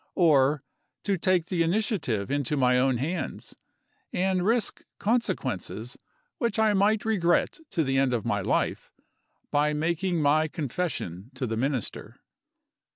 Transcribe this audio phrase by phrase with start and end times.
[0.15, 0.63] Or
[1.03, 3.55] to take the initiative into my own hands,
[4.11, 5.95] and risk consequences
[6.39, 8.91] which I might regret to the end of my life,
[9.51, 12.19] by making my confession to the Minister.